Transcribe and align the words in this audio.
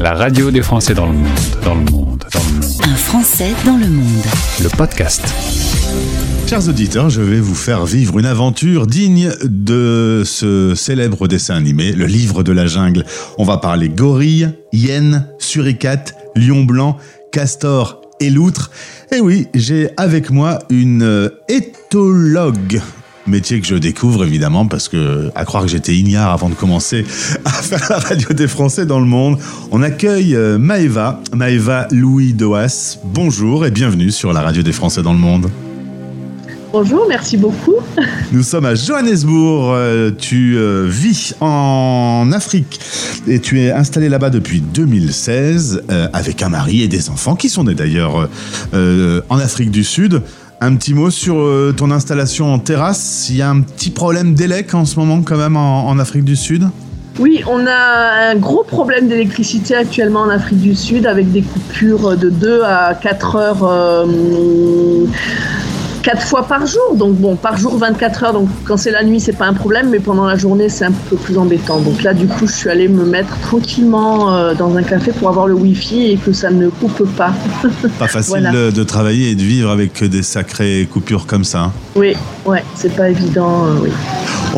La 0.00 0.14
radio 0.14 0.52
des 0.52 0.62
Français 0.62 0.94
dans 0.94 1.06
le 1.06 1.12
monde, 1.12 1.28
dans 1.64 1.74
le 1.74 1.80
monde, 1.90 2.24
dans 2.32 2.40
le 2.40 2.60
monde. 2.60 2.72
Un 2.84 2.94
Français 2.94 3.52
dans 3.66 3.76
le 3.76 3.88
monde. 3.88 4.24
Le 4.62 4.68
podcast. 4.68 5.24
Chers 6.46 6.68
auditeurs, 6.68 7.10
je 7.10 7.20
vais 7.20 7.40
vous 7.40 7.56
faire 7.56 7.84
vivre 7.84 8.20
une 8.20 8.26
aventure 8.26 8.86
digne 8.86 9.32
de 9.42 10.22
ce 10.24 10.76
célèbre 10.76 11.26
dessin 11.26 11.56
animé, 11.56 11.90
le 11.90 12.06
livre 12.06 12.44
de 12.44 12.52
la 12.52 12.66
jungle. 12.66 13.04
On 13.38 13.44
va 13.44 13.56
parler 13.56 13.88
gorille, 13.88 14.50
hyène, 14.72 15.26
suricate, 15.40 16.14
lion 16.36 16.62
blanc, 16.62 16.96
castor 17.32 18.00
et 18.20 18.30
loutre. 18.30 18.70
Et 19.10 19.20
oui, 19.20 19.48
j'ai 19.52 19.90
avec 19.96 20.30
moi 20.30 20.60
une 20.70 21.28
éthologue 21.48 22.80
métier 23.28 23.60
que 23.60 23.66
je 23.66 23.76
découvre 23.76 24.24
évidemment 24.24 24.66
parce 24.66 24.88
que 24.88 25.30
à 25.34 25.44
croire 25.44 25.64
que 25.64 25.68
j'étais 25.68 25.94
ignare 25.94 26.32
avant 26.32 26.48
de 26.48 26.54
commencer 26.54 27.04
à 27.44 27.50
faire 27.50 27.86
la 27.90 27.98
radio 27.98 28.30
des 28.30 28.48
Français 28.48 28.86
dans 28.86 29.00
le 29.00 29.06
monde. 29.06 29.38
On 29.70 29.82
accueille 29.82 30.34
euh, 30.34 30.58
Maëva, 30.58 31.20
Maëva 31.34 31.88
Louis 31.90 32.32
Doas. 32.32 32.98
Bonjour 33.04 33.66
et 33.66 33.70
bienvenue 33.70 34.10
sur 34.10 34.32
la 34.32 34.40
radio 34.40 34.62
des 34.62 34.72
Français 34.72 35.02
dans 35.02 35.12
le 35.12 35.18
monde. 35.18 35.50
Bonjour, 36.72 37.06
merci 37.08 37.36
beaucoup. 37.36 37.76
Nous 38.32 38.42
sommes 38.42 38.66
à 38.66 38.74
Johannesburg. 38.74 39.72
Euh, 39.72 40.10
tu 40.16 40.56
euh, 40.56 40.86
vis 40.86 41.34
en 41.40 42.30
Afrique 42.32 42.80
et 43.26 43.40
tu 43.40 43.60
es 43.60 43.70
installé 43.70 44.08
là-bas 44.08 44.30
depuis 44.30 44.60
2016 44.60 45.82
avec 46.12 46.42
un 46.42 46.48
mari 46.48 46.82
et 46.82 46.88
des 46.88 47.10
enfants 47.10 47.36
qui 47.36 47.48
sont 47.48 47.64
nés 47.64 47.74
d'ailleurs 47.74 48.28
en 48.72 49.38
Afrique 49.38 49.70
du 49.70 49.84
Sud. 49.84 50.22
Un 50.60 50.74
petit 50.74 50.92
mot 50.92 51.10
sur 51.10 51.36
euh, 51.36 51.72
ton 51.76 51.92
installation 51.92 52.52
en 52.52 52.58
terrasse. 52.58 53.28
Il 53.30 53.36
y 53.36 53.42
a 53.42 53.48
un 53.48 53.60
petit 53.60 53.90
problème 53.90 54.34
d'élec 54.34 54.74
en 54.74 54.84
ce 54.84 54.98
moment 54.98 55.22
quand 55.22 55.36
même 55.36 55.56
en, 55.56 55.96
Afrique 55.98 56.24
du 56.24 56.36
Sud 56.36 56.68
oui, 57.20 57.42
on 57.48 57.66
a 57.66 58.30
un 58.30 58.36
gros 58.36 58.62
problème 58.62 59.08
d'électricité 59.08 59.74
actuellement 59.74 60.20
en 60.20 60.28
Afrique 60.28 60.60
du 60.60 60.76
Sud 60.76 61.04
avec 61.04 61.32
des 61.32 61.42
coupures 61.42 62.16
de 62.16 62.30
2 62.30 62.62
à 62.62 62.94
4 62.94 63.34
heures 63.34 63.64
euh, 63.64 64.06
quatre 66.02 66.22
fois 66.22 66.46
par 66.46 66.66
jour. 66.66 66.94
Donc 66.94 67.14
bon, 67.16 67.36
par 67.36 67.56
jour 67.56 67.76
24 67.76 68.24
heures. 68.24 68.32
Donc 68.32 68.48
quand 68.64 68.76
c'est 68.76 68.90
la 68.90 69.04
nuit, 69.04 69.20
c'est 69.20 69.36
pas 69.36 69.46
un 69.46 69.54
problème, 69.54 69.90
mais 69.90 70.00
pendant 70.00 70.26
la 70.26 70.36
journée, 70.36 70.68
c'est 70.68 70.84
un 70.84 70.92
peu 70.92 71.16
plus 71.16 71.38
embêtant. 71.38 71.80
Donc 71.80 72.02
là, 72.02 72.14
du 72.14 72.26
coup, 72.26 72.46
je 72.46 72.52
suis 72.52 72.70
allée 72.70 72.88
me 72.88 73.04
mettre 73.04 73.38
tranquillement 73.40 74.34
euh, 74.34 74.54
dans 74.54 74.76
un 74.76 74.82
café 74.82 75.12
pour 75.12 75.28
avoir 75.28 75.46
le 75.46 75.54
wifi 75.54 76.12
et 76.12 76.16
que 76.16 76.32
ça 76.32 76.50
ne 76.50 76.68
coupe 76.68 77.08
pas. 77.16 77.32
Pas 77.98 78.08
facile 78.08 78.50
de, 78.52 78.82
travailler 78.84 79.30
et 79.30 79.34
de 79.34 79.42
vivre 79.42 79.70
avec 79.70 80.02
des 80.02 80.22
sacrées 80.22 80.88
coupures 80.90 81.26
comme 81.26 81.44
ça. 81.44 81.64
Hein. 81.64 81.72
Oui, 81.94 82.14
ouais, 82.46 82.64
c'est 82.74 82.94
pas 82.94 83.10
évident. 83.10 83.66
Euh, 83.66 83.74
oui. 83.82 83.90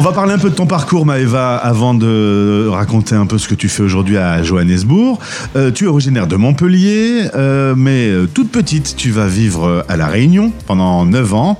On 0.01 0.03
va 0.03 0.13
parler 0.13 0.33
un 0.33 0.39
peu 0.39 0.49
de 0.49 0.55
ton 0.55 0.65
parcours, 0.65 1.05
Maëva, 1.05 1.57
avant 1.57 1.93
de 1.93 2.67
raconter 2.71 3.15
un 3.15 3.27
peu 3.27 3.37
ce 3.37 3.47
que 3.49 3.55
tu 3.55 3.69
fais 3.69 3.83
aujourd'hui 3.83 4.17
à 4.17 4.43
Johannesburg. 4.43 5.19
Euh, 5.57 5.71
tu 5.71 5.85
es 5.85 5.89
originaire 5.89 6.27
de 6.27 6.37
Montpellier, 6.37 7.29
mais 7.77 8.09
toute 8.33 8.51
petite, 8.51 8.97
tu 8.97 9.11
vas 9.11 9.27
vivre 9.27 9.85
à 9.91 9.99
La 9.99 10.07
Réunion 10.07 10.55
pendant 10.67 11.05
9 11.05 11.35
ans 11.35 11.59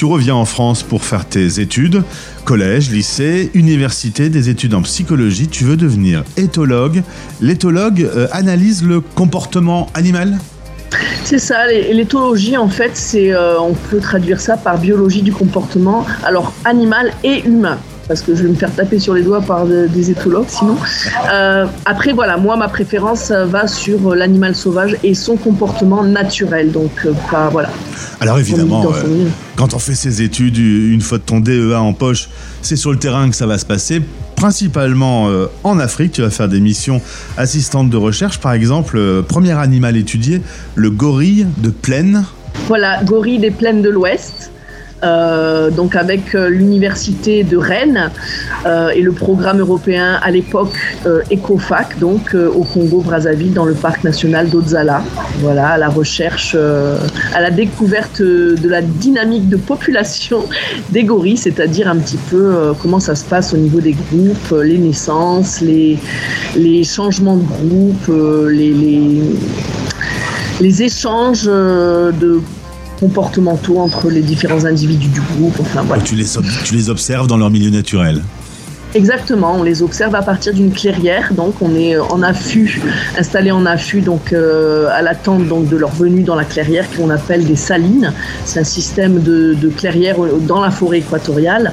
tu 0.00 0.06
reviens 0.06 0.34
en 0.34 0.46
France 0.46 0.82
pour 0.82 1.04
faire 1.04 1.26
tes 1.26 1.60
études, 1.60 2.02
collège, 2.46 2.90
lycée, 2.90 3.50
université, 3.52 4.30
des 4.30 4.48
études 4.48 4.72
en 4.72 4.80
psychologie. 4.80 5.46
Tu 5.46 5.64
veux 5.64 5.76
devenir 5.76 6.24
éthologue. 6.38 7.02
L'éthologue 7.42 8.00
euh, 8.00 8.26
analyse 8.32 8.82
le 8.82 9.00
comportement 9.02 9.88
animal 9.92 10.38
c'est 11.24 11.38
ça, 11.38 11.66
l'éthologie 11.66 12.56
en 12.56 12.68
fait, 12.68 12.92
c'est, 12.94 13.32
euh, 13.32 13.60
on 13.60 13.74
peut 13.74 14.00
traduire 14.00 14.40
ça 14.40 14.56
par 14.56 14.78
biologie 14.78 15.22
du 15.22 15.32
comportement, 15.32 16.04
alors 16.24 16.52
animal 16.64 17.12
et 17.22 17.42
humain 17.46 17.78
parce 18.10 18.22
que 18.22 18.34
je 18.34 18.42
vais 18.42 18.48
me 18.48 18.56
faire 18.56 18.74
taper 18.74 18.98
sur 18.98 19.14
les 19.14 19.22
doigts 19.22 19.40
par 19.40 19.66
des 19.66 20.10
éthologues 20.10 20.48
sinon. 20.48 20.76
Euh, 21.32 21.66
après, 21.84 22.12
voilà, 22.12 22.38
moi, 22.38 22.56
ma 22.56 22.66
préférence 22.66 23.30
va 23.30 23.68
sur 23.68 24.16
l'animal 24.16 24.56
sauvage 24.56 24.96
et 25.04 25.14
son 25.14 25.36
comportement 25.36 26.02
naturel. 26.02 26.72
Donc, 26.72 26.90
euh, 27.06 27.12
pas, 27.30 27.50
voilà. 27.50 27.70
Alors, 28.18 28.40
évidemment, 28.40 28.84
euh, 28.84 29.28
quand 29.54 29.74
on 29.74 29.78
fait 29.78 29.94
ses 29.94 30.22
études, 30.22 30.58
une 30.58 31.02
fois 31.02 31.18
de 31.18 31.22
ton 31.22 31.38
DEA 31.38 31.80
en 31.80 31.92
poche, 31.92 32.30
c'est 32.62 32.74
sur 32.74 32.90
le 32.90 32.98
terrain 32.98 33.30
que 33.30 33.36
ça 33.36 33.46
va 33.46 33.58
se 33.58 33.64
passer. 33.64 34.02
Principalement 34.40 35.28
en 35.64 35.78
Afrique, 35.78 36.12
tu 36.12 36.22
vas 36.22 36.30
faire 36.30 36.48
des 36.48 36.60
missions 36.60 37.02
assistantes 37.36 37.90
de 37.90 37.98
recherche. 37.98 38.40
Par 38.40 38.54
exemple, 38.54 39.22
premier 39.28 39.52
animal 39.52 39.98
étudié, 39.98 40.40
le 40.76 40.88
gorille 40.90 41.46
de 41.58 41.68
plaine. 41.68 42.24
Voilà, 42.66 43.04
gorille 43.04 43.38
des 43.38 43.50
plaines 43.50 43.82
de 43.82 43.90
l'Ouest. 43.90 44.50
Euh, 45.02 45.70
donc 45.70 45.96
avec 45.96 46.34
euh, 46.34 46.50
l'université 46.50 47.42
de 47.42 47.56
Rennes 47.56 48.10
euh, 48.66 48.90
et 48.90 49.00
le 49.00 49.12
programme 49.12 49.60
européen 49.60 50.20
à 50.22 50.30
l'époque 50.30 50.76
ECOFAC, 51.30 51.98
donc 51.98 52.34
au 52.34 52.64
Congo-Brazzaville 52.64 53.54
dans 53.54 53.64
le 53.64 53.74
parc 53.74 54.04
national 54.04 54.50
d'Odzala. 54.50 55.02
Voilà, 55.38 55.68
à 55.68 55.78
la 55.78 55.88
recherche, 55.88 56.54
à 56.54 57.40
la 57.40 57.50
découverte 57.50 58.20
de 58.20 58.68
la 58.68 58.82
dynamique 58.82 59.48
de 59.48 59.56
population 59.56 60.44
des 60.90 61.04
gorilles, 61.04 61.38
c'est-à-dire 61.38 61.88
un 61.88 61.96
petit 61.96 62.18
peu 62.30 62.72
comment 62.80 63.00
ça 63.00 63.14
se 63.14 63.24
passe 63.24 63.54
au 63.54 63.56
niveau 63.56 63.80
des 63.80 63.92
groupes, 63.92 64.54
les 64.62 64.78
naissances, 64.78 65.60
les, 65.60 65.98
changements 66.84 67.36
de 67.36 67.44
groupe, 67.44 68.10
les 70.60 70.82
échanges 70.82 71.44
de 71.44 72.40
comportementaux 73.00 73.78
entre 73.78 74.10
les 74.10 74.20
différents 74.20 74.64
individus 74.66 75.08
du 75.08 75.20
groupe. 75.20 75.58
Enfin, 75.58 75.82
tu 76.04 76.14
les 76.14 76.90
observes 76.90 77.26
dans 77.26 77.38
leur 77.38 77.50
milieu 77.50 77.70
naturel 77.70 78.22
Exactement, 78.92 79.54
on 79.56 79.62
les 79.62 79.84
observe 79.84 80.16
à 80.16 80.22
partir 80.22 80.52
d'une 80.52 80.72
clairière, 80.72 81.32
donc 81.32 81.54
on 81.62 81.76
est 81.76 81.94
euh, 81.94 82.02
en 82.10 82.24
affût, 82.24 82.82
installé 83.16 83.52
en 83.52 83.64
affût, 83.64 84.00
donc 84.00 84.32
euh, 84.32 84.88
à 84.90 85.00
l'attente 85.00 85.46
donc 85.46 85.68
de 85.68 85.76
leur 85.76 85.90
venue 85.90 86.24
dans 86.24 86.34
la 86.34 86.44
clairière 86.44 86.86
qu'on 86.96 87.08
appelle 87.08 87.44
des 87.44 87.54
salines. 87.54 88.12
C'est 88.44 88.58
un 88.58 88.64
système 88.64 89.22
de, 89.22 89.54
de 89.54 89.68
clairière 89.68 90.16
dans 90.40 90.60
la 90.60 90.72
forêt 90.72 90.98
équatoriale. 90.98 91.72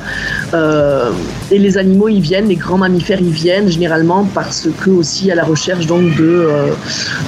Euh, 0.54 1.10
et 1.50 1.58
les 1.58 1.80
animaux 1.80 2.08
y 2.08 2.20
viennent, 2.20 2.50
les 2.50 2.56
grands 2.56 2.78
mammifères 2.78 3.22
y 3.22 3.32
viennent 3.32 3.68
généralement 3.68 4.28
parce 4.36 4.68
que 4.80 4.92
aussi 4.92 5.32
à 5.32 5.36
la 5.36 5.44
recherche 5.44 5.88
donc 5.88 6.16
de 6.18 6.48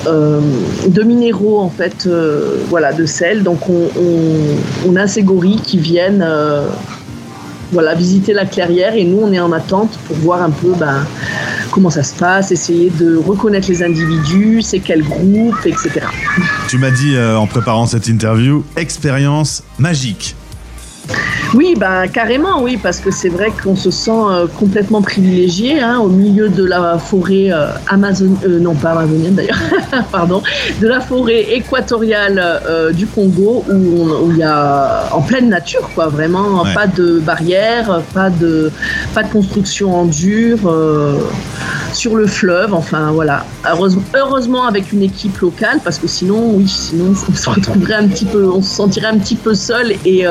de 0.06 1.04
minéraux 1.04 1.60
en 1.60 1.70
fait, 1.70 2.08
voilà, 2.70 2.94
de 2.94 3.06
sel. 3.06 3.44
Donc 3.44 3.68
on, 3.70 3.90
on, 4.00 4.90
on, 4.92 4.96
a 4.96 5.08
ces 5.08 5.24
gorilles 5.24 5.62
qui 5.62 5.78
viennent 5.80 6.24
voilà, 7.72 7.94
visiter 7.96 8.34
la 8.34 8.46
clairière 8.46 8.96
et 8.96 9.04
nous 9.04 9.20
on 9.22 9.32
est 9.32 9.40
en 9.40 9.52
attente 9.52 9.98
pour 10.08 10.16
voir 10.18 10.42
un 10.42 10.50
peu 10.50 10.74
ben, 10.74 11.06
comment 11.72 11.90
ça 11.90 12.04
se 12.04 12.16
passe, 12.16 12.52
essayer 12.52 12.90
de 12.90 13.16
reconnaître 13.16 13.70
les 13.70 13.84
individus, 13.84 14.62
c'est 14.62 14.80
quel 14.80 15.04
groupe, 15.04 15.66
etc. 15.66 16.02
Tu 16.68 16.78
m'as 16.78 16.92
dit 16.92 17.16
euh, 17.16 17.38
en 17.38 17.48
préparant 17.48 17.86
cette 17.86 18.08
interview, 18.08 18.64
expérience 18.76 19.64
magique. 19.78 20.36
Oui, 21.56 21.74
bah, 21.76 22.08
carrément, 22.08 22.62
oui, 22.62 22.78
parce 22.78 23.00
que 23.00 23.10
c'est 23.10 23.30
vrai 23.30 23.52
qu'on 23.64 23.76
se 23.76 23.90
sent 23.90 24.12
euh, 24.12 24.46
complètement 24.60 25.02
privilégié 25.02 25.80
hein, 25.80 25.98
au 26.00 26.08
milieu 26.08 26.48
de 26.48 26.64
la 26.64 27.00
forêt 27.00 27.52
euh, 27.52 27.70
amazonienne, 27.88 28.38
euh, 28.46 28.60
non 28.60 28.76
pas 28.76 28.92
amazonienne 28.92 29.34
d'ailleurs, 29.34 29.58
pardon, 30.12 30.44
de 30.80 30.88
la 30.88 31.00
forêt 31.00 31.42
équatoriale 31.54 32.62
du 32.94 33.08
Congo 33.08 33.64
où 33.68 34.32
il 34.32 34.38
y 34.38 34.44
a 34.44 35.10
en 35.12 35.22
pleine 35.22 35.50
nature, 35.50 35.90
quoi, 35.96 36.08
vraiment, 36.08 36.64
pas 36.74 36.88
de 36.88 37.20
barrière, 37.20 38.02
pas 38.14 38.30
de, 38.30 38.72
pas 39.16 39.24
de 39.24 39.32
construction 39.32 39.96
en 39.96 40.06
dur, 40.06 40.60
sur 41.94 42.16
le 42.16 42.28
fleuve, 42.28 42.74
enfin 42.74 43.12
voilà. 43.12 43.46
Heureusement, 43.70 44.04
heureusement 44.14 44.68
avec 44.68 44.92
une 44.92 45.02
équipe 45.02 45.38
locale, 45.40 45.80
parce 45.84 45.98
que 45.98 46.08
sinon, 46.08 46.52
oui, 46.54 46.68
sinon 46.68 47.14
on 47.30 47.36
se 47.36 47.50
retrouverait 47.50 47.96
un 47.96 48.08
petit 48.08 48.26
peu, 48.26 48.48
on 48.48 48.62
se 48.62 48.76
sentirait 48.76 49.08
un 49.08 49.18
petit 49.18 49.36
peu 49.36 49.56
seul 49.56 49.94
et 50.06 50.26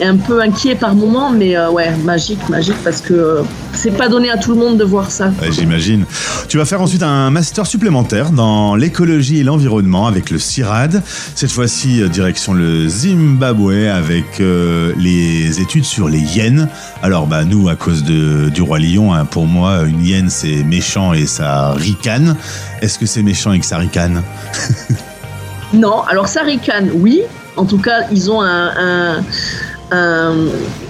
un 0.00 0.16
peu 0.16 0.40
inquiet 0.40 0.74
par 0.74 0.94
moment, 0.94 1.30
mais 1.30 1.56
euh, 1.56 1.70
ouais, 1.70 1.94
magique, 1.98 2.48
magique, 2.48 2.76
parce 2.82 3.00
que 3.00 3.14
euh, 3.14 3.42
c'est 3.72 3.96
pas 3.96 4.08
donné 4.08 4.30
à 4.30 4.36
tout 4.36 4.52
le 4.52 4.58
monde 4.58 4.76
de 4.76 4.84
voir 4.84 5.10
ça. 5.10 5.30
J'imagine. 5.50 6.04
Tu 6.48 6.58
vas 6.58 6.64
faire 6.64 6.80
ensuite 6.80 7.02
un 7.02 7.30
master 7.30 7.66
supplémentaire 7.66 8.30
dans 8.30 8.74
l'écologie 8.74 9.38
et 9.38 9.44
l'environnement 9.44 10.06
avec 10.06 10.30
le 10.30 10.38
CIRAD. 10.38 11.02
Cette 11.34 11.52
fois-ci, 11.52 12.02
euh, 12.02 12.08
direction 12.08 12.54
le 12.54 12.88
Zimbabwe 12.88 13.88
avec 13.88 14.40
les 14.96 15.60
études 15.60 15.84
sur 15.84 16.08
les 16.08 16.20
hyènes. 16.20 16.68
Alors, 17.02 17.26
bah, 17.26 17.44
nous, 17.44 17.68
à 17.68 17.76
cause 17.76 18.02
de, 18.02 18.48
du 18.48 18.62
roi 18.62 18.78
lion, 18.78 19.14
hein, 19.14 19.24
pour 19.24 19.46
moi, 19.46 19.82
une 19.82 20.04
hyène, 20.04 20.30
c'est 20.30 20.64
méchant 20.64 21.12
et 21.12 21.26
ça 21.26 21.72
ricane. 21.72 22.36
Est-ce 22.82 22.98
que 22.98 23.06
c'est 23.06 23.22
méchant 23.22 23.52
et 23.52 23.60
que 23.60 23.66
ça 23.66 23.78
ricane? 23.78 24.22
Non, 25.72 26.02
alors 26.02 26.28
ça 26.28 26.42
ricane, 26.42 26.90
oui. 26.94 27.22
En 27.56 27.64
tout 27.64 27.78
cas, 27.78 28.02
ils 28.12 28.30
ont 28.30 28.40
un, 28.40 28.70
un 28.76 29.24
um, 29.94 30.83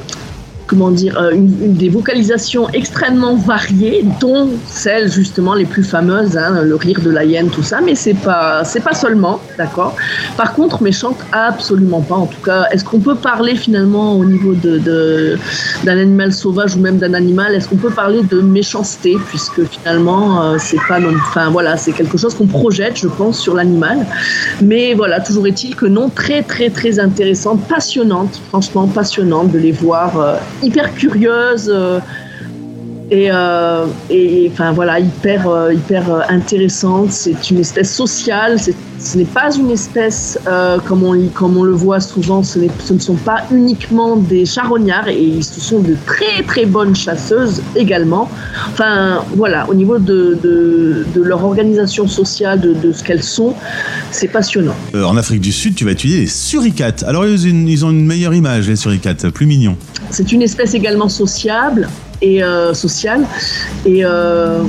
comment 0.66 0.90
dire, 0.90 1.18
euh, 1.18 1.32
une, 1.32 1.74
des 1.74 1.88
vocalisations 1.88 2.68
extrêmement 2.70 3.36
variées, 3.36 4.04
dont 4.20 4.48
celles 4.66 5.10
justement 5.10 5.54
les 5.54 5.66
plus 5.66 5.84
fameuses, 5.84 6.36
hein, 6.36 6.62
le 6.62 6.74
rire 6.74 7.00
de 7.02 7.10
la 7.10 7.24
hyène, 7.24 7.48
tout 7.48 7.62
ça, 7.62 7.80
mais 7.80 7.94
c'est 7.94 8.14
pas, 8.14 8.64
c'est 8.64 8.82
pas 8.82 8.94
seulement, 8.94 9.40
d'accord? 9.58 9.96
Par 10.36 10.54
contre, 10.54 10.82
mais 10.82 10.92
chante 10.92 11.18
absolument 11.32 12.00
pas. 12.00 12.16
En 12.16 12.26
tout 12.26 12.40
cas, 12.44 12.66
est-ce 12.72 12.84
qu'on 12.84 13.00
peut 13.00 13.14
parler 13.14 13.56
finalement 13.56 14.16
au 14.16 14.24
niveau 14.24 14.54
de, 14.54 15.36
d'un 15.84 15.98
animal 15.98 16.32
sauvage 16.32 16.76
ou 16.76 16.80
même 16.80 16.98
d'un 16.98 17.14
animal, 17.14 17.54
est-ce 17.54 17.68
qu'on 17.68 17.76
peut 17.76 17.90
parler 17.90 18.22
de 18.22 18.40
méchanceté, 18.40 19.16
puisque 19.28 19.64
finalement, 19.64 20.42
euh, 20.42 20.56
c'est 20.58 20.78
pas, 20.88 20.98
enfin 21.28 21.50
voilà, 21.50 21.76
c'est 21.76 21.92
quelque 21.92 22.16
chose 22.16 22.34
qu'on 22.34 22.46
projette, 22.46 22.96
je 22.96 23.08
pense, 23.08 23.38
sur 23.38 23.54
l'animal. 23.54 24.06
Mais 24.62 24.94
voilà, 24.94 25.20
toujours 25.20 25.46
est-il 25.46 25.76
que 25.76 25.86
non, 25.86 26.08
très 26.08 26.42
très 26.42 26.70
très 26.70 26.98
intéressante, 26.98 27.60
passionnante, 27.68 28.40
franchement 28.48 28.86
passionnante 28.86 29.50
de 29.52 29.58
les 29.58 29.72
voir. 29.72 30.18
Euh, 30.18 30.36
hyper 30.64 30.94
curieuse 30.94 31.68
euh, 31.68 32.00
et, 33.10 33.28
euh, 33.30 33.86
et, 34.08 34.50
enfin 34.52 34.72
voilà 34.72 34.98
hyper 34.98 35.48
euh, 35.48 35.74
hyper 35.74 36.04
intéressante. 36.28 37.12
C'est 37.12 37.50
une 37.50 37.58
espèce 37.58 37.94
sociale. 37.94 38.58
Ce 38.98 39.18
n'est 39.18 39.24
pas 39.24 39.54
une 39.54 39.70
espèce 39.70 40.38
comme 40.86 41.02
on 41.02 41.28
comme 41.28 41.56
on 41.56 41.62
le 41.62 41.72
voit 41.72 42.00
souvent. 42.00 42.42
Ce, 42.42 42.58
ce, 42.78 42.92
ne 42.94 42.98
sont 42.98 43.16
pas 43.16 43.44
uniquement 43.52 44.16
des 44.16 44.46
charognards 44.46 45.08
et 45.08 45.42
ce 45.42 45.60
sont 45.60 45.80
de 45.80 45.96
très 46.06 46.42
très 46.46 46.64
bonnes 46.64 46.96
chasseuses 46.96 47.60
également. 47.76 48.30
Enfin 48.68 49.22
voilà 49.36 49.68
au 49.68 49.74
niveau 49.74 49.98
de, 49.98 50.38
de, 50.42 51.04
de 51.14 51.22
leur 51.22 51.44
organisation 51.44 52.08
sociale, 52.08 52.60
de, 52.60 52.72
de 52.72 52.92
ce 52.92 53.04
qu'elles 53.04 53.22
sont, 53.22 53.54
c'est 54.10 54.28
passionnant. 54.28 54.76
en 54.94 55.16
Afrique 55.16 55.42
du 55.42 55.52
Sud, 55.52 55.74
tu 55.74 55.84
vas 55.84 55.90
étudier 55.92 56.20
les 56.20 56.26
suricates. 56.26 57.04
Alors 57.06 57.26
ils 57.26 57.44
ont 57.46 57.50
une, 57.50 57.68
ils 57.68 57.84
ont 57.84 57.90
une 57.90 58.06
meilleure 58.06 58.32
image 58.34 58.68
les 58.68 58.76
suricates, 58.76 59.28
plus 59.30 59.46
mignons. 59.46 59.76
C'est 60.10 60.32
une 60.32 60.42
espèce 60.42 60.74
également 60.74 61.08
sociable 61.08 61.88
et 62.24 62.42
euh, 62.42 62.72
sociale 62.72 63.26
et 63.84 64.04
euh, 64.04 64.62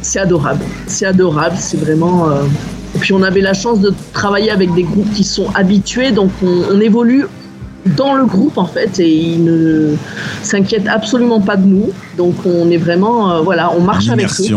c'est 0.00 0.20
adorable. 0.20 0.64
C'est 0.86 1.06
adorable, 1.06 1.56
c'est 1.58 1.76
vraiment. 1.76 2.30
Euh, 2.30 2.44
et 2.94 2.98
puis 2.98 3.12
on 3.12 3.22
avait 3.22 3.40
la 3.40 3.52
chance 3.52 3.80
de 3.80 3.92
travailler 4.12 4.50
avec 4.50 4.72
des 4.74 4.84
groupes 4.84 5.12
qui 5.12 5.24
sont 5.24 5.48
habitués, 5.54 6.12
donc 6.12 6.30
on, 6.42 6.80
évolue 6.80 7.26
dans 7.86 8.14
le 8.14 8.26
groupe 8.26 8.58
en 8.58 8.66
fait 8.66 8.98
et 8.98 9.10
ils 9.10 9.44
ne 9.44 9.96
s'inquiètent 10.42 10.88
absolument 10.88 11.40
pas 11.40 11.56
de 11.56 11.66
nous. 11.66 11.90
Donc 12.16 12.34
on 12.44 12.70
est 12.70 12.76
vraiment, 12.76 13.42
voilà, 13.42 13.72
on 13.72 13.80
marche 13.80 14.08
avec 14.08 14.26
eux. 14.26 14.54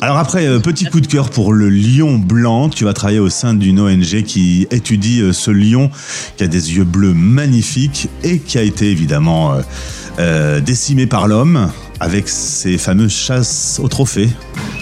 Alors 0.00 0.16
après, 0.16 0.46
petit 0.60 0.86
coup 0.86 1.00
de 1.00 1.06
cœur 1.06 1.30
pour 1.30 1.52
le 1.52 1.68
lion 1.68 2.18
blanc. 2.18 2.68
Tu 2.68 2.84
vas 2.84 2.92
travailler 2.92 3.20
au 3.20 3.28
sein 3.28 3.54
d'une 3.54 3.80
ONG 3.80 4.22
qui 4.22 4.66
étudie 4.70 5.22
ce 5.32 5.50
lion 5.50 5.90
qui 6.36 6.44
a 6.44 6.46
des 6.46 6.76
yeux 6.76 6.84
bleus 6.84 7.14
magnifiques 7.14 8.08
et 8.24 8.38
qui 8.38 8.58
a 8.58 8.62
été 8.62 8.90
évidemment 8.90 9.54
euh, 10.18 10.60
décimé 10.60 11.06
par 11.06 11.28
l'homme 11.28 11.70
avec 12.00 12.28
ces 12.28 12.78
fameuses 12.78 13.12
chasses 13.12 13.80
au 13.82 13.88
trophée. 13.88 14.30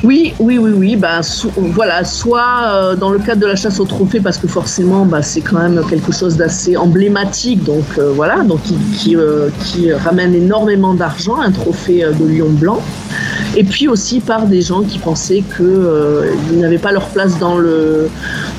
Oui, 0.04 0.32
oui, 0.38 0.58
oui, 0.58 0.70
oui. 0.74 0.96
Bah, 0.96 1.20
voilà, 1.56 2.04
soit 2.04 2.62
euh, 2.66 2.96
dans 2.96 3.10
le 3.10 3.18
cadre 3.18 3.40
de 3.40 3.46
la 3.46 3.56
chasse 3.56 3.80
au 3.80 3.84
trophée, 3.84 4.20
parce 4.20 4.38
que 4.38 4.46
forcément, 4.46 5.04
bah, 5.04 5.22
c'est 5.22 5.40
quand 5.40 5.58
même 5.58 5.82
quelque 5.90 6.12
chose 6.12 6.36
d'assez 6.36 6.76
emblématique, 6.76 7.64
donc 7.64 7.84
euh, 7.98 8.12
voilà, 8.14 8.44
donc 8.44 8.62
qui, 8.62 8.76
qui, 9.64 9.92
ramène 9.92 10.34
énormément 10.34 10.94
d'argent, 10.94 11.40
un 11.40 11.50
trophée 11.50 12.04
de 12.18 12.26
lion 12.26 12.50
blanc. 12.50 12.80
Et 13.56 13.64
puis 13.64 13.88
aussi 13.88 14.20
par 14.20 14.46
des 14.46 14.62
gens 14.62 14.82
qui 14.82 14.98
pensaient 14.98 15.42
qu'ils 15.56 16.58
n'avaient 16.60 16.78
pas 16.78 16.92
leur 16.92 17.08
place 17.08 17.38
dans, 17.38 17.58
le, 17.58 18.08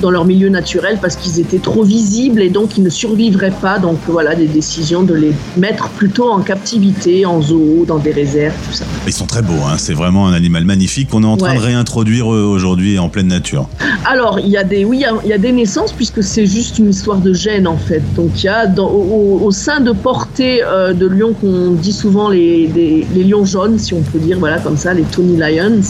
dans 0.02 0.12
leur 0.12 0.26
milieu 0.26 0.50
naturel 0.50 0.98
parce 1.02 1.16
qu'ils 1.16 1.40
étaient 1.40 1.60
trop 1.60 1.84
visibles 1.84 2.42
et 2.42 2.50
donc 2.50 2.78
ils 2.78 2.84
ne 2.84 2.90
survivraient 2.90 3.54
pas. 3.62 3.80
Donc 3.80 3.98
voilà, 4.08 4.36
des 4.36 4.48
décisions 4.48 5.04
de 5.04 5.14
les 5.14 5.34
mettre 5.58 5.90
plutôt 5.90 6.30
en 6.30 6.40
captivité, 6.40 7.26
en 7.26 7.42
zoo, 7.42 7.86
dans 7.88 7.98
des 7.98 8.12
réserves, 8.12 8.56
tout 8.68 8.74
ça. 8.74 8.86
Ils 9.08 9.14
sont 9.14 9.26
très 9.26 9.42
beaux, 9.42 9.62
hein. 9.68 9.76
c'est 9.78 9.94
vraiment 9.94 10.28
un 10.28 10.34
animal 10.34 10.66
magnifique 10.66 11.10
qu'on 11.10 11.24
est 11.24 11.28
en 11.28 11.38
train 11.38 11.56
de 11.56 11.60
réintroduire 11.60 12.32
euh, 12.34 12.44
aujourd'hui 12.44 13.00
en 13.00 13.10
pleine 13.10 13.28
nature. 13.28 13.68
Alors, 14.06 14.40
il 14.40 14.50
y 14.50 14.58
a 14.58 14.64
des, 14.64 14.86
oui, 14.86 15.04
il 15.24 15.30
y, 15.30 15.34
a 15.34 15.38
des 15.38 15.52
naissances 15.52 15.92
puisque 15.92 16.24
c'est 16.24 16.46
juste 16.46 16.80
une 16.80 16.90
histoire 16.90 17.20
de 17.20 17.34
gènes 17.34 17.68
en 17.68 17.78
fait. 17.78 18.02
Donc 18.16 18.44
il 18.44 18.46
y 18.46 18.50
a 18.50 18.68
dans, 18.68 18.90
au, 18.90 19.52
sein 19.52 19.80
de 19.80 19.92
portées 19.92 20.62
euh, 20.64 20.94
de 20.94 21.08
lions 21.08 21.34
qu'on 21.34 21.72
dit 21.72 21.92
souvent 21.92 22.30
les, 22.30 22.68
les, 22.68 23.24
lions 23.24 23.46
jaunes, 23.46 23.78
si 23.78 23.94
on 23.94 24.02
peut 24.02 24.20
dire, 24.20 24.40
voilà, 24.40 24.60
comme 24.60 24.78
ça, 24.78 24.94
les 24.94 25.04
Tony 25.04 25.38
Lions, 25.38 25.82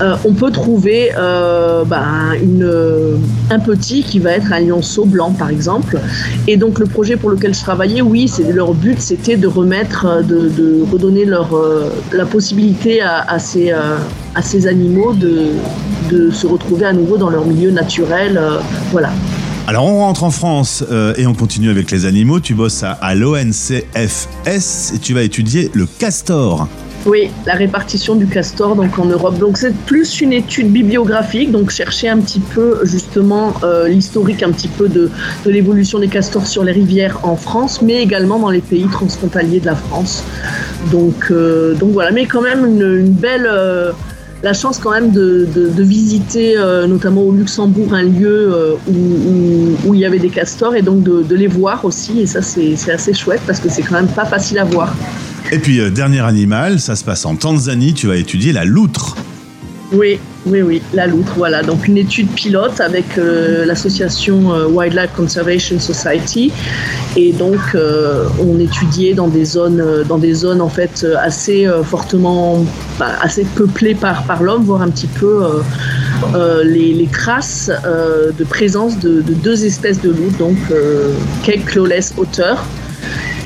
euh, 0.00 0.16
on 0.24 0.32
peut 0.32 0.50
trouver 0.50 1.10
ben, 1.16 2.34
une 2.42 3.18
un 3.50 3.58
petit 3.58 4.02
qui 4.02 4.18
va 4.18 4.32
être 4.32 4.52
un 4.52 4.60
lionceau 4.60 5.04
blanc, 5.04 5.32
par 5.32 5.50
exemple. 5.50 5.98
Et 6.46 6.56
donc, 6.56 6.78
le 6.78 6.86
projet 6.86 7.16
pour 7.16 7.30
lequel 7.30 7.54
je 7.54 7.60
travaillais, 7.60 8.00
oui, 8.02 8.30
leur 8.52 8.74
but, 8.74 9.00
c'était 9.00 9.36
de 9.36 9.46
remettre, 9.46 10.06
euh, 10.06 10.22
de, 10.22 10.84
redonner 10.90 11.24
leur, 11.24 11.56
euh, 11.56 11.90
la 12.12 12.26
possibilité 12.26 13.00
à, 13.00 13.38
ces, 13.38 13.72
euh, 13.72 13.96
à 14.34 14.42
ces 14.42 14.66
animaux 14.66 15.14
de, 15.14 15.52
de 16.10 16.30
se 16.30 16.46
retrouver 16.46 16.86
à 16.86 16.92
nouveau 16.92 17.16
dans 17.16 17.30
leur 17.30 17.46
milieu 17.46 17.70
naturel. 17.70 18.40
voilà. 18.92 19.10
Alors 19.66 19.84
on 19.84 19.98
rentre 19.98 20.24
en 20.24 20.30
France 20.30 20.82
et 21.18 21.26
on 21.26 21.34
continue 21.34 21.68
avec 21.68 21.90
les 21.90 22.06
animaux. 22.06 22.40
Tu 22.40 22.54
bosses 22.54 22.82
à, 22.82 22.92
à 22.92 23.14
l'ONCFS 23.14 24.94
et 24.94 24.98
tu 24.98 25.12
vas 25.12 25.22
étudier 25.22 25.70
le 25.74 25.86
castor. 25.98 26.66
Oui, 27.06 27.30
la 27.46 27.54
répartition 27.54 28.16
du 28.16 28.26
castor 28.26 28.74
donc 28.74 28.98
en 28.98 29.04
Europe. 29.04 29.38
Donc 29.38 29.56
c'est 29.56 29.74
plus 29.74 30.20
une 30.20 30.32
étude 30.32 30.70
bibliographique, 30.70 31.52
donc 31.52 31.70
chercher 31.70 32.08
un 32.08 32.18
petit 32.18 32.40
peu 32.40 32.80
justement 32.84 33.54
euh, 33.62 33.88
l'historique 33.88 34.42
un 34.42 34.50
petit 34.50 34.68
peu 34.68 34.88
de, 34.88 35.10
l'évolution 35.46 36.00
des 36.00 36.08
castors 36.08 36.46
sur 36.46 36.64
les 36.64 36.72
rivières 36.72 37.20
en 37.22 37.36
France, 37.36 37.82
mais 37.82 38.02
également 38.02 38.38
dans 38.38 38.50
les 38.50 38.60
pays 38.60 38.88
transfrontaliers 38.90 39.60
de 39.60 39.66
la 39.66 39.76
France. 39.76 40.24
Donc, 40.90 41.30
euh, 41.30 41.74
donc 41.74 41.92
voilà, 41.92 42.10
mais 42.10 42.26
quand 42.26 42.42
même 42.42 42.66
une, 42.66 43.10
belle... 43.10 43.48
Euh, 43.50 43.92
la 44.44 44.52
chance 44.52 44.78
quand 44.78 44.92
même 44.92 45.10
de, 45.10 45.48
visiter 45.78 46.54
notamment 46.86 47.22
au 47.22 47.32
Luxembourg 47.32 47.92
un 47.92 48.04
lieu 48.04 48.76
où, 48.86 49.94
il 49.94 49.98
y 49.98 50.04
avait 50.04 50.20
des 50.20 50.28
castors 50.28 50.76
et 50.76 50.82
donc 50.82 51.02
de, 51.02 51.24
de 51.24 51.34
les 51.34 51.48
voir 51.48 51.84
aussi 51.84 52.20
et 52.20 52.26
ça 52.26 52.40
c'est 52.40 52.76
assez 52.88 53.14
chouette 53.14 53.40
parce 53.48 53.58
que 53.58 53.68
c'est 53.68 53.82
quand 53.82 53.96
même 53.96 54.06
pas 54.06 54.26
facile 54.26 54.60
à 54.60 54.64
voir. 54.64 54.94
Et 55.50 55.58
puis, 55.58 55.80
euh, 55.80 55.88
dernier 55.90 56.20
animal, 56.20 56.78
ça 56.78 56.94
se 56.94 57.04
passe 57.04 57.24
en 57.24 57.34
Tanzanie, 57.34 57.94
tu 57.94 58.06
vas 58.06 58.16
étudier 58.16 58.52
la 58.52 58.66
loutre. 58.66 59.16
Oui, 59.92 60.20
oui, 60.44 60.60
oui, 60.60 60.82
la 60.92 61.06
loutre, 61.06 61.32
voilà. 61.38 61.62
Donc 61.62 61.88
une 61.88 61.96
étude 61.96 62.28
pilote 62.28 62.78
avec 62.82 63.16
euh, 63.16 63.64
l'association 63.64 64.52
euh, 64.52 64.66
Wildlife 64.66 65.12
Conservation 65.16 65.80
Society. 65.80 66.52
Et 67.16 67.32
donc 67.32 67.58
on 67.74 68.60
étudiait 68.60 69.14
dans 69.14 69.28
des 69.28 69.44
zones, 69.44 70.04
dans 70.06 70.18
des 70.18 70.34
zones 70.34 70.60
en 70.60 70.68
fait 70.68 71.04
assez 71.18 71.66
fortement, 71.82 72.64
bah, 72.98 73.12
assez 73.22 73.44
peuplées 73.56 73.94
par, 73.94 74.24
par 74.24 74.42
l'homme, 74.42 74.62
voire 74.62 74.82
un 74.82 74.90
petit 74.90 75.08
peu 75.08 75.42
les, 76.62 77.08
traces 77.10 77.72
de 78.38 78.44
présence 78.44 79.00
de, 79.00 79.22
deux 79.22 79.64
espèces 79.64 80.00
de 80.00 80.10
loutres, 80.10 80.38
donc 80.38 80.58
Cape 81.44 81.64
Clawless 81.64 82.14
Otter 82.18 82.54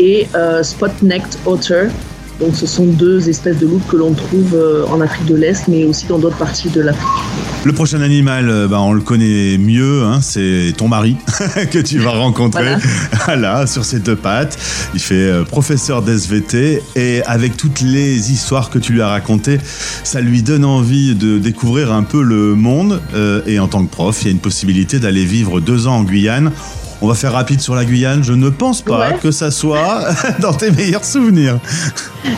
et 0.03 0.27
euh, 0.35 0.63
Spot-necked 0.65 1.39
Otter. 1.47 1.87
Donc 2.41 2.57
ce 2.57 2.67
sont 2.67 2.87
deux 2.87 3.29
espèces 3.29 3.59
de 3.59 3.67
loups 3.67 3.83
que 3.89 3.97
l'on 3.97 4.15
trouve 4.15 4.55
euh, 4.55 4.85
en 4.91 5.01
Afrique 5.01 5.27
de 5.27 5.37
l'Est, 5.37 5.69
mais 5.69 5.85
aussi 5.85 6.07
dans 6.07 6.19
d'autres 6.19 6.39
parties 6.39 6.71
de 6.71 6.81
l'Afrique. 6.81 7.07
Le 7.65 7.73
prochain 7.73 8.01
animal, 8.01 8.49
euh, 8.49 8.67
bah, 8.67 8.81
on 8.81 8.95
le 8.95 9.01
connaît 9.01 9.59
mieux, 9.59 10.03
hein, 10.03 10.19
c'est 10.21 10.73
ton 10.77 10.89
mari 10.89 11.17
que 11.71 11.79
tu 11.79 11.99
vas 11.99 12.11
rencontrer. 12.11 12.75
Voilà. 13.27 13.67
sur 13.73 13.85
ses 13.85 14.01
deux 14.01 14.17
pattes. 14.17 14.59
Il 14.93 14.99
fait 14.99 15.45
professeur 15.45 16.03
d'SVT 16.03 16.83
et 16.97 17.23
avec 17.25 17.57
toutes 17.57 17.81
les 17.83 18.33
histoires 18.33 18.71
que 18.71 18.81
tu 18.81 18.95
lui 18.95 19.03
as 19.03 19.09
racontées, 19.09 19.61
ça 20.03 20.21
lui 20.21 20.43
donne 20.43 20.65
envie 20.65 21.15
de 21.15 21.39
découvrir 21.39 21.93
un 21.93 22.03
peu 22.03 22.23
le 22.23 22.57
monde. 22.57 23.01
et 23.47 23.61
en 23.61 23.69
tant 23.69 23.85
que 23.85 23.91
prof, 23.91 24.19
il 24.23 24.25
y 24.25 24.29
a 24.29 24.33
une 24.33 24.39
possibilité 24.39 24.99
d'aller 24.99 25.25
vivre 25.25 25.61
deux 25.61 25.87
ans 25.87 25.99
en 25.99 26.03
Guyane. 26.03 26.51
On 27.05 27.09
va 27.09 27.15
faire 27.15 27.33
rapide 27.33 27.61
sur 27.61 27.75
la 27.75 27.85
Guyane. 27.85 28.23
Je 28.23 28.33
ne 28.33 28.49
pense 28.49 28.81
pas 28.81 29.11
que 29.11 29.33
ça 29.33 29.51
soit 29.51 30.05
dans 30.41 30.53
tes 30.53 30.71
meilleurs 30.71 31.05
souvenirs. 31.05 31.59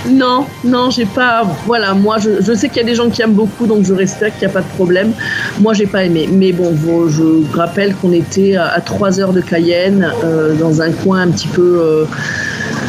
Non, 0.08 0.46
non, 0.64 0.88
j'ai 0.88 1.04
pas. 1.04 1.42
Voilà, 1.66 1.92
moi, 1.92 2.16
je, 2.18 2.54
sais 2.54 2.68
qu'il 2.68 2.78
y 2.78 2.80
a 2.80 2.84
des 2.84 2.94
gens 2.94 3.10
qui 3.10 3.20
aiment 3.20 3.34
beaucoup, 3.34 3.66
donc 3.66 3.84
je 3.84 3.92
respecte, 3.92 4.38
qu'il 4.38 4.48
n'y 4.48 4.52
a 4.52 4.54
pas 4.54 4.62
de 4.62 4.74
problème. 4.74 5.12
Moi, 5.60 5.74
j'ai 5.74 5.86
pas 5.86 6.04
aimé. 6.04 6.30
Mais 6.32 6.52
bon, 6.52 6.74
je 7.08 7.54
rappelle 7.54 7.94
qu'on 7.96 8.12
était 8.12 8.56
à 8.56 8.80
3 8.80 9.20
heures 9.20 9.34
de 9.34 9.42
Cayenne, 9.42 10.10
euh, 10.24 10.54
dans 10.54 10.80
un 10.80 10.92
coin 10.92 11.20
un 11.20 11.28
petit 11.28 11.48
peu, 11.48 11.78
euh, 11.78 12.04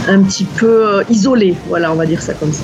un 0.07 0.21
petit 0.21 0.45
peu 0.45 0.87
euh, 0.87 1.03
isolé. 1.09 1.55
Voilà, 1.67 1.91
on 1.91 1.95
va 1.95 2.05
dire 2.05 2.21
ça 2.21 2.33
comme 2.35 2.53
ça. 2.53 2.63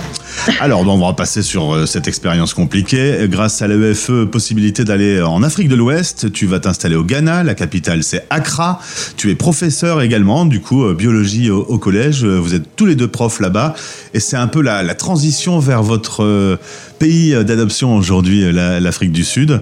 Alors, 0.59 0.87
on 0.87 0.97
va 0.97 1.13
passer 1.13 1.43
sur 1.43 1.73
euh, 1.73 1.85
cette 1.85 2.07
expérience 2.07 2.53
compliquée. 2.53 3.27
Grâce 3.29 3.61
à 3.61 3.67
l'EFE, 3.67 4.25
possibilité 4.25 4.83
d'aller 4.83 5.21
en 5.21 5.43
Afrique 5.43 5.67
de 5.67 5.75
l'Ouest, 5.75 6.31
tu 6.31 6.47
vas 6.47 6.59
t'installer 6.59 6.95
au 6.95 7.03
Ghana, 7.03 7.43
la 7.43 7.53
capitale 7.53 8.03
c'est 8.03 8.25
Accra. 8.31 8.79
Tu 9.17 9.29
es 9.29 9.35
professeur 9.35 10.01
également, 10.01 10.45
du 10.45 10.59
coup, 10.59 10.83
euh, 10.83 10.95
biologie 10.95 11.51
au, 11.51 11.77
collège. 11.77 12.25
Vous 12.25 12.55
êtes 12.55 12.75
tous 12.75 12.85
les 12.85 12.95
deux 12.95 13.07
profs 13.07 13.39
là-bas. 13.39 13.75
Et 14.13 14.19
c'est 14.19 14.37
un 14.37 14.47
peu 14.47 14.61
la, 14.61 14.95
transition 14.95 15.59
vers 15.59 15.83
votre 15.83 16.23
euh, 16.23 16.57
pays 16.99 17.31
d'adoption 17.45 17.95
aujourd'hui, 17.95 18.51
l'Afrique 18.51 19.11
du 19.11 19.23
Sud. 19.23 19.61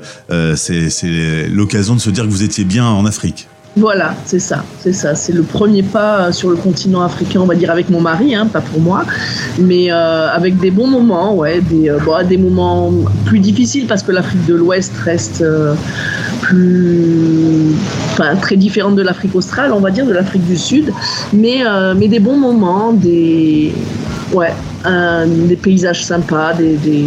c'est 0.56 1.48
l'occasion 1.50 1.96
de 1.96 2.02
se 2.02 2.10
dire 2.10 2.26
que 2.26 2.30
vous 2.30 2.44
étiez 2.44 2.64
bien 2.64 2.86
en 2.86 3.06
Afrique. 3.06 3.48
Voilà, 3.76 4.14
c'est 4.26 4.40
ça, 4.40 4.64
c'est 4.80 4.94
ça. 4.94 5.16
C'est 5.16 5.32
le 5.32 5.44
premier 5.44 5.84
pas 5.84 6.32
sur 6.32 6.50
le 6.50 6.56
continent 6.56 7.02
africain, 7.02 7.40
on 7.42 7.46
va 7.46 7.56
dire 7.56 7.72
avec 7.72 7.90
mon 7.90 8.02
mari, 8.02 8.36
hein, 8.36 8.48
pas 8.48 8.62
pour 8.62 8.82
moi, 8.82 9.06
mais 9.60 9.92
euh, 9.92 10.30
avec 10.30 10.58
des 10.58 10.72
bons 10.72 10.88
moments, 10.88 11.36
ouais, 11.36 11.62
des, 11.62 11.90
euh, 11.90 12.24
des 12.28 12.38
moments 12.38 12.92
plus 13.26 13.40
difficiles 13.40 13.86
parce 13.88 14.04
que 14.04 14.12
l'Afrique 14.12 14.46
de 14.48 14.56
l'Ouest 14.56 14.92
reste 14.98 15.42
euh, 15.42 15.76
plus, 16.42 17.76
très 18.42 18.58
différente 18.58 18.96
de 18.96 19.02
l'Afrique 19.04 19.36
australe, 19.36 19.72
on 19.72 19.80
va 19.80 19.92
dire, 19.92 20.06
de 20.06 20.14
l'Afrique 20.14 20.46
du 20.46 20.58
Sud, 20.58 20.92
mais, 21.32 21.64
des 21.96 22.20
bons 22.20 22.38
moments, 22.38 22.92
des, 22.92 23.72
ouais, 24.34 24.52
des 25.28 25.56
paysages 25.56 26.04
sympas, 26.04 26.54
des, 26.54 27.06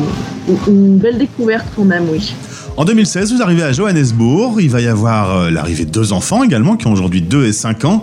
une 0.69 0.97
belle 0.97 1.19
découverte 1.19 1.67
quand 1.77 1.85
même, 1.85 2.05
oui. 2.11 2.35
En 2.79 2.87
2016, 2.87 3.35
vous 3.35 3.43
arrivez 3.43 3.63
à 3.63 3.73
Johannesburg. 3.73 4.57
Il 4.59 4.71
va 4.71 4.81
y 4.81 4.87
avoir 4.87 5.37
euh, 5.37 5.51
l'arrivée 5.51 5.85
de 5.85 5.91
deux 5.91 6.15
enfants 6.15 6.43
également, 6.43 6.77
qui 6.77 6.87
ont 6.87 6.93
aujourd'hui 6.93 7.21
2 7.21 7.45
et 7.45 7.53
5 7.53 7.85
ans. 7.85 8.03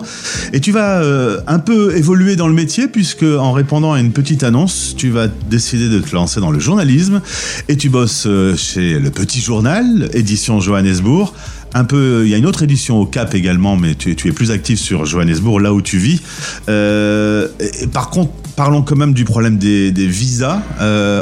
Et 0.52 0.60
tu 0.60 0.70
vas 0.70 1.02
euh, 1.02 1.40
un 1.48 1.58
peu 1.58 1.96
évoluer 1.96 2.36
dans 2.36 2.46
le 2.46 2.54
métier, 2.54 2.86
puisque 2.86 3.24
en 3.24 3.50
répondant 3.50 3.94
à 3.94 4.00
une 4.00 4.12
petite 4.12 4.44
annonce, 4.44 4.94
tu 4.96 5.10
vas 5.10 5.26
décider 5.26 5.88
de 5.88 5.98
te 5.98 6.14
lancer 6.14 6.40
dans 6.40 6.52
le 6.52 6.60
journalisme. 6.60 7.20
Et 7.68 7.76
tu 7.76 7.88
bosses 7.88 8.26
euh, 8.26 8.54
chez 8.56 9.00
Le 9.00 9.10
Petit 9.10 9.40
Journal, 9.40 10.08
édition 10.12 10.60
Johannesburg. 10.60 11.34
Un 11.74 11.84
peu, 11.84 12.22
il 12.24 12.30
y 12.30 12.34
a 12.34 12.36
une 12.36 12.46
autre 12.46 12.62
édition 12.62 13.00
au 13.00 13.06
Cap 13.06 13.34
également, 13.34 13.76
mais 13.76 13.96
tu, 13.96 14.12
es 14.12 14.32
plus 14.32 14.52
actif 14.52 14.78
sur 14.78 15.04
Johannesburg, 15.04 15.60
là 15.60 15.72
où 15.72 15.82
tu 15.82 15.98
vis. 15.98 16.20
par 17.92 18.10
contre, 18.10 18.32
parlons 18.56 18.82
quand 18.82 18.96
même 18.96 19.14
du 19.14 19.24
problème 19.24 19.56
des, 19.56 19.90
visas 19.92 20.62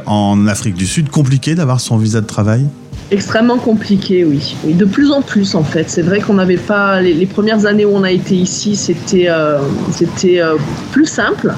en 0.06 0.46
Afrique 0.46 0.74
du 0.74 0.86
Sud. 0.86 1.10
Compliqué 1.10 1.54
d'avoir 1.54 1.80
son 1.80 1.98
visa 1.98 2.22
de 2.22 2.26
travail? 2.26 2.66
Extrêmement 3.10 3.56
compliqué, 3.56 4.26
oui. 4.26 4.54
De 4.64 4.84
plus 4.84 5.10
en 5.10 5.22
plus, 5.22 5.54
en 5.54 5.64
fait. 5.64 5.88
C'est 5.88 6.02
vrai 6.02 6.20
qu'on 6.20 6.34
n'avait 6.34 6.58
pas. 6.58 7.00
Les, 7.00 7.24
premières 7.24 7.64
années 7.64 7.86
où 7.86 7.92
on 7.94 8.02
a 8.02 8.10
été 8.10 8.34
ici, 8.34 8.76
c'était 8.76 9.28
euh, 9.30 9.60
euh, 10.24 10.56
plus 10.92 11.06
simple. 11.06 11.54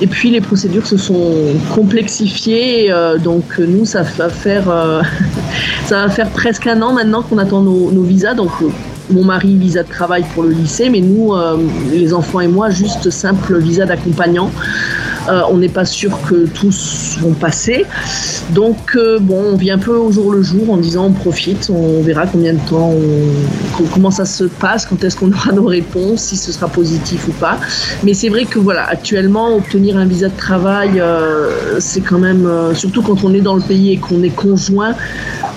Et 0.00 0.06
puis 0.06 0.30
les 0.30 0.40
procédures 0.40 0.86
se 0.86 0.96
sont 0.96 1.34
complexifiées. 1.74 2.92
Euh, 2.92 3.18
donc 3.18 3.58
nous, 3.58 3.84
ça 3.84 4.02
va 4.02 4.28
faire 4.28 4.64
ça 5.86 6.06
va 6.06 6.08
faire 6.08 6.30
presque 6.30 6.68
un 6.68 6.80
an 6.82 6.92
maintenant 6.92 7.22
qu'on 7.22 7.38
attend 7.38 7.62
nos, 7.62 7.90
nos 7.90 8.02
visas. 8.02 8.34
Donc 8.34 8.52
mon 9.10 9.24
mari 9.24 9.56
visa 9.56 9.82
de 9.82 9.88
travail 9.88 10.24
pour 10.34 10.44
le 10.44 10.50
lycée, 10.50 10.88
mais 10.88 11.00
nous, 11.00 11.34
les 11.90 12.14
enfants 12.14 12.40
et 12.40 12.46
moi, 12.46 12.70
juste 12.70 13.10
simple 13.10 13.58
visa 13.58 13.86
d'accompagnant. 13.86 14.52
Euh, 15.28 15.42
on 15.50 15.58
n'est 15.58 15.68
pas 15.68 15.84
sûr 15.84 16.18
que 16.28 16.46
tous 16.46 17.18
vont 17.20 17.34
passer. 17.34 17.84
Donc, 18.50 18.96
euh, 18.96 19.18
bon, 19.20 19.52
on 19.52 19.56
vit 19.56 19.70
un 19.70 19.78
peu 19.78 19.94
au 19.94 20.10
jour 20.10 20.32
le 20.32 20.42
jour 20.42 20.70
en 20.70 20.76
disant 20.76 21.06
on 21.06 21.12
profite, 21.12 21.70
on 21.72 22.02
verra 22.02 22.26
combien 22.26 22.54
de 22.54 22.60
temps, 22.68 22.92
comment 23.92 24.10
ça 24.10 24.24
se 24.24 24.44
passe, 24.44 24.86
quand 24.86 25.02
est-ce 25.04 25.16
qu'on 25.16 25.32
aura 25.32 25.52
nos 25.52 25.66
réponses, 25.66 26.22
si 26.22 26.36
ce 26.36 26.52
sera 26.52 26.68
positif 26.68 27.28
ou 27.28 27.32
pas. 27.32 27.58
Mais 28.02 28.14
c'est 28.14 28.28
vrai 28.28 28.44
que 28.44 28.58
voilà, 28.58 28.84
actuellement, 28.86 29.54
obtenir 29.56 29.96
un 29.96 30.06
visa 30.06 30.28
de 30.28 30.36
travail, 30.36 31.00
euh, 31.00 31.78
c'est 31.78 32.00
quand 32.00 32.18
même, 32.18 32.48
surtout 32.74 33.02
quand 33.02 33.24
on 33.24 33.32
est 33.32 33.40
dans 33.40 33.54
le 33.54 33.62
pays 33.62 33.92
et 33.92 33.98
qu'on 33.98 34.22
est 34.22 34.34
conjoint, 34.34 34.94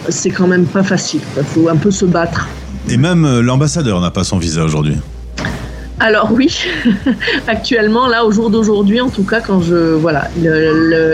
c'est 0.10 0.30
quand 0.30 0.48
même 0.48 0.66
pas 0.66 0.84
facile. 0.84 1.22
Il 1.38 1.44
faut 1.44 1.70
un 1.70 1.76
peu 1.76 1.92
se 1.92 2.06
battre. 2.06 2.48
Et 2.90 2.98
même 2.98 3.40
l'ambassadeur 3.40 4.00
n'a 4.00 4.12
pas 4.12 4.24
son 4.24 4.38
visa 4.38 4.64
aujourd'hui. 4.64 4.98
Alors 6.00 6.30
oui, 6.34 6.54
actuellement, 7.48 8.08
là, 8.08 8.26
au 8.26 8.32
jour 8.32 8.50
d'aujourd'hui, 8.50 9.00
en 9.00 9.10
tout 9.10 9.24
cas, 9.24 9.40
quand 9.40 9.62
je 9.62 9.94
voilà, 9.96 10.28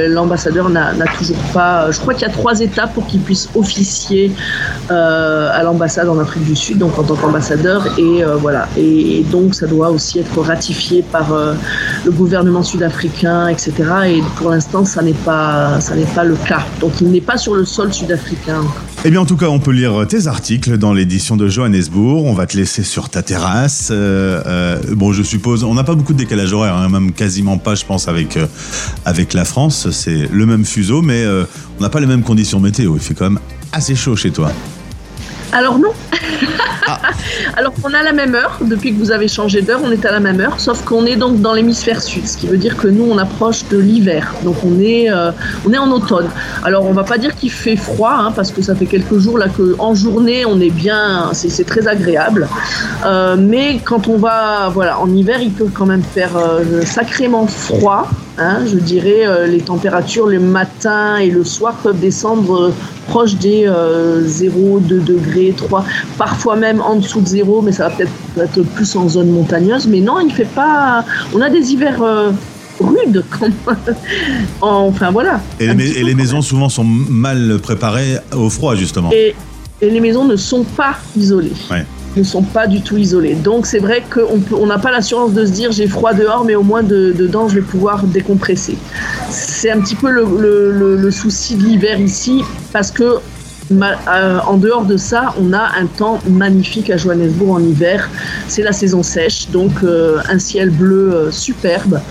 l'ambassadeur 0.08 0.70
n'a 0.70 0.94
toujours 1.18 1.38
pas. 1.54 1.92
Je 1.92 2.00
crois 2.00 2.16
qu'il 2.16 2.24
y 2.24 2.30
a 2.30 2.34
trois 2.34 2.60
étapes 2.60 2.94
pour 2.94 3.06
qu'il 3.06 3.22
puisse 3.22 3.48
officier 3.54 4.32
euh, 4.90 5.52
à 5.54 5.62
l'ambassade 5.64 6.10
en 6.10 6.18
Afrique 6.20 6.46
du 6.46 6.56
Sud, 6.56 6.80
donc 6.80 6.98
en 6.98 7.04
tant 7.04 7.16
qu'ambassadeur, 7.16 7.86
et 8.00 8.24
euh, 8.24 8.36
voilà. 8.38 8.68
Et, 8.76 9.24
donc, 9.32 9.54
ça 9.54 9.68
doit 9.68 9.92
aussi 9.92 10.20
être 10.20 10.42
ratifié 10.42 11.04
par 11.04 11.32
euh, 11.32 11.54
le 12.04 12.12
gouvernement 12.12 12.64
sud-africain, 12.64 13.48
etc. 13.50 13.74
Et 14.08 14.24
pour 14.38 14.50
l'instant, 14.50 14.84
ça 14.84 15.04
n'est 15.04 15.14
pas, 15.14 15.80
ça 15.80 15.96
n'est 15.96 16.06
pas 16.06 16.24
le 16.24 16.36
cas. 16.36 16.66
Donc, 16.80 17.02
il 17.02 17.12
n'est 17.12 17.22
pas 17.22 17.38
sur 17.38 17.54
le 17.54 17.66
sol 17.66 17.94
sud-africain. 17.94 18.62
Eh 19.03 19.10
bien, 19.10 19.20
en 19.20 19.25
tout 19.25 19.36
cas, 19.36 19.48
on 19.48 19.58
peut 19.58 19.72
lire 19.72 20.05
tes 20.08 20.27
articles 20.27 20.77
dans 20.77 20.93
l'édition 20.93 21.36
de 21.36 21.48
Johannesburg. 21.48 22.24
On 22.24 22.34
va 22.34 22.46
te 22.46 22.55
laisser 22.55 22.84
sur 22.84 23.10
ta 23.10 23.24
terrasse. 23.24 23.89
Euh, 23.89 24.43
euh, 24.46 24.77
bon, 24.91 25.12
je 25.12 25.24
suppose, 25.24 25.63
on 25.63 25.74
n'a 25.74 25.84
pas 25.84 25.96
beaucoup 25.96 26.13
de 26.13 26.20
décalage 26.20 26.53
horaire, 26.53 26.75
hein, 26.75 26.88
même 26.88 27.12
quasiment 27.12 27.58
pas, 27.58 27.74
je 27.74 27.84
pense, 27.84 28.08
avec, 28.08 28.38
euh, 28.38 28.46
avec 29.03 29.34
la 29.34 29.43
France. 29.43 29.89
C'est 29.89 30.29
le 30.31 30.46
même 30.46 30.65
fuseau, 30.65 31.01
mais 31.01 31.25
on 31.79 31.81
n'a 31.81 31.89
pas 31.89 32.00
les 32.00 32.05
mêmes 32.05 32.22
conditions 32.22 32.60
météo. 32.60 32.93
Il 32.96 33.01
fait 33.01 33.15
quand 33.15 33.31
même 33.31 33.39
assez 33.72 33.96
chaud 33.96 34.15
chez 34.15 34.29
toi. 34.29 34.51
Alors 35.51 35.79
non. 35.79 35.93
Ah. 36.86 37.00
Alors 37.55 37.74
on 37.83 37.93
a 37.93 38.03
la 38.03 38.13
même 38.13 38.36
heure, 38.36 38.57
depuis 38.62 38.93
que 38.93 39.00
vous 39.00 39.12
avez 39.12 39.27
changé 39.27 39.62
d'heure, 39.62 39.81
on 39.83 39.91
est 39.91 40.05
à 40.05 40.12
la 40.12 40.19
même 40.19 40.39
heure, 40.39 40.60
sauf 40.60 40.83
qu'on 40.83 41.05
est 41.05 41.15
donc 41.15 41.41
dans 41.41 41.53
l'hémisphère 41.53 42.01
sud, 42.01 42.27
ce 42.27 42.38
qui 42.38 42.48
veut 42.48 42.57
dire 42.57 42.77
que 42.77 42.88
nous 42.88 43.07
on 43.10 43.17
approche 43.17 43.67
de 43.69 43.77
l'hiver, 43.77 44.33
donc 44.43 44.57
on 44.63 44.79
est, 44.79 45.12
euh, 45.12 45.31
on 45.65 45.74
est 45.74 45.77
en 45.77 45.91
automne. 45.91 46.29
Alors 46.63 46.86
on 46.86 46.93
va 46.93 47.03
pas 47.03 47.17
dire 47.17 47.36
qu'il 47.36 47.51
fait 47.51 47.75
froid, 47.75 48.15
hein, 48.17 48.31
parce 48.36 48.51
que 48.51 48.62
ça 48.62 48.75
fait 48.75 48.86
quelques 48.86 49.17
jours 49.17 49.38
là 49.38 49.48
que 49.48 49.75
en 49.79 49.93
journée 49.95 50.45
on 50.45 50.60
est 50.60 50.69
bien, 50.69 51.29
c'est 51.33 51.65
très 51.65 51.88
agréable, 51.88 52.48
euh, 53.05 53.36
mais 53.38 53.79
quand 53.83 54.07
on 54.07 54.17
va, 54.17 54.69
voilà, 54.69 55.00
en 55.00 55.10
hiver 55.13 55.39
il 55.41 55.51
peut 55.51 55.69
quand 55.74 55.86
même 55.86 56.03
faire 56.03 56.36
euh, 56.38 56.83
sacrément 56.83 57.48
froid. 57.48 58.07
Hein, 58.38 58.66
je 58.66 58.78
dirais 58.78 59.48
les 59.48 59.60
températures 59.60 60.28
le 60.28 60.40
matin 60.40 61.18
et 61.18 61.30
le 61.30 61.44
soir 61.44 61.76
peuvent 61.76 62.00
descendre 62.00 62.72
proche 63.08 63.36
des 63.36 63.70
0, 64.26 64.80
2 64.80 65.00
degrés, 65.00 65.54
3, 65.56 65.86
parfois 66.18 66.56
même 66.56 66.82
en 66.82 66.96
dessous 66.96 67.22
de 67.22 67.28
zéro, 67.28 67.62
mais 67.62 67.72
ça 67.72 67.90
va 67.90 67.96
peut-être 67.96 68.12
être 68.38 68.62
plus 68.64 68.96
en 68.96 69.10
zone 69.10 69.30
montagneuse. 69.32 69.88
Mais 69.88 70.00
non, 70.00 70.20
il 70.20 70.32
fait 70.32 70.46
pas. 70.46 71.04
On 71.34 71.42
a 71.42 71.50
des 71.50 71.72
hivers 71.72 72.02
euh, 72.02 72.32
rudes 72.80 73.24
quand 73.30 73.42
même. 73.42 73.54
enfin 74.62 75.12
voilà. 75.12 75.42
Et, 75.60 75.74
les, 75.74 76.16
maisons 76.16 76.42
souvent 76.42 76.70
sont 76.70 76.84
mal 76.84 77.60
préparées 77.62 78.18
au 78.36 78.50
froid 78.50 78.76
justement. 78.76 79.12
Et, 79.12 79.36
les 79.82 80.00
maisons 80.00 80.26
ne 80.26 80.36
sont 80.36 80.64
pas 80.64 80.96
isolées. 81.18 81.54
Ne 82.15 82.24
sont 82.24 82.44
pas 82.44 82.68
du 82.68 82.82
tout 82.82 82.98
isolées. 82.98 83.36
Donc 83.36 83.65
c'est 83.65 83.80
vrai 83.80 84.03
qu'on 84.13 84.65
n'a 84.65 84.77
pas 84.77 84.91
l'assurance 84.91 85.34
de 85.34 85.46
se 85.46 85.51
dire 85.51 85.72
j'ai 85.72 85.88
froid 85.88 86.13
dehors, 86.13 86.44
mais 86.46 86.56
au 86.56 86.63
moins 86.63 86.84
dedans 86.84 87.48
je 87.48 87.56
vais 87.56 87.62
pouvoir 87.62 88.03
décompresser. 88.03 88.77
C'est 89.30 89.72
un 89.72 89.80
petit 89.80 89.96
peu 89.96 90.10
le, 90.10 90.98
le 90.98 91.12
souci 91.12 91.56
de 91.56 91.63
l'hiver 91.63 92.00
ici, 92.00 92.44
parce 92.74 92.91
que 92.91 93.20
euh, 93.72 94.39
en 94.46 94.58
dehors 94.58 94.86
de 94.86 94.98
ça, 94.98 95.34
on 95.39 95.53
a 95.53 95.72
un 95.80 95.86
temps 95.86 96.20
magnifique 96.30 96.89
à 96.89 96.98
Johannesburg 96.98 97.51
en 97.51 97.60
hiver. 97.60 98.10
C'est 98.48 98.63
la 98.63 98.74
saison 98.74 99.03
sèche, 99.03 99.50
donc 99.50 99.72
euh, 99.84 100.20
un 100.30 100.39
ciel 100.39 100.70
bleu 100.70 101.13
euh, 101.13 101.32
superbe. 101.32 102.01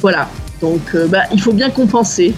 Voilà. 0.00 0.28
Donc, 0.64 0.96
bah, 1.08 1.24
il 1.32 1.40
faut 1.40 1.52
bien 1.52 1.70
compenser. 1.70 2.34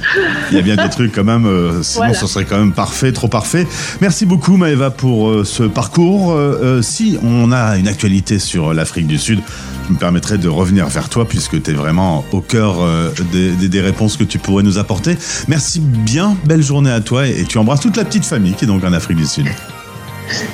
Il 0.50 0.56
y 0.56 0.58
a 0.58 0.62
bien 0.62 0.76
des 0.76 0.90
trucs 0.90 1.12
quand 1.12 1.24
même, 1.24 1.48
sinon 1.82 2.12
ce 2.12 2.26
serait 2.26 2.44
quand 2.44 2.58
même 2.58 2.72
parfait, 2.72 3.12
trop 3.12 3.28
parfait. 3.28 3.66
Merci 4.00 4.26
beaucoup 4.26 4.56
Maëva 4.56 4.90
pour 4.90 5.46
ce 5.46 5.62
parcours. 5.62 6.36
si 6.82 7.18
on 7.22 7.52
a 7.52 7.76
une 7.76 7.88
actualité 7.88 8.38
sur 8.38 8.74
l'Afrique 8.74 9.06
du 9.06 9.18
Sud, 9.18 9.40
je 9.86 9.92
me 9.92 9.98
permettrai 9.98 10.36
de 10.38 10.48
revenir 10.48 10.86
vers 10.88 11.08
toi 11.08 11.26
puisque 11.28 11.62
tu 11.62 11.70
es 11.70 11.74
vraiment 11.74 12.24
au 12.32 12.40
cœur 12.40 12.80
euh, 12.80 13.10
des, 13.32 13.80
réponses 13.80 14.16
que 14.16 14.24
tu 14.24 14.38
pourrais 14.38 14.62
nous 14.62 14.78
apporter. 14.78 15.16
Merci 15.48 15.80
bien, 15.80 16.36
belle 16.44 16.62
journée 16.62 16.90
à 16.90 17.00
toi 17.00 17.26
et, 17.26 17.44
tu 17.44 17.58
embrasses 17.58 17.80
toute 17.80 17.96
la 17.96 18.04
petite 18.04 18.24
famille 18.24 18.54
qui 18.54 18.64
est 18.64 18.68
donc 18.68 18.84
en 18.84 18.92
Afrique 18.92 19.18
du 19.18 19.26
Sud. 19.26 19.46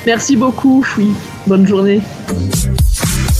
Merci 0.05 0.35
beaucoup, 0.35 0.85
oui. 0.97 1.09
Bonne 1.47 1.67
journée. 1.67 2.01